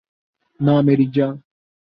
نہ 0.59 0.73
مری 0.85 1.05
جاں 1.15 1.31